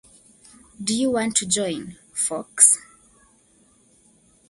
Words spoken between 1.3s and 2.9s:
to join, Fox?